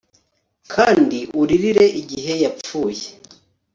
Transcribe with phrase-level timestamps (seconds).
[0.73, 3.05] Kandi uririre igihe yapfuye